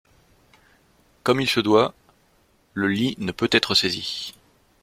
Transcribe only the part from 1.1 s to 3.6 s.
Comme il se doit, le lit ne peut